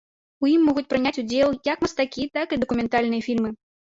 У 0.45 0.49
ім 0.53 0.61
могуць 0.67 0.85
прыняць 0.93 1.17
удзел 1.23 1.53
як 1.73 1.83
мастацкія, 1.85 2.27
так 2.37 2.47
і 2.57 2.61
дакументальныя 2.65 3.27
фільмы. 3.27 3.49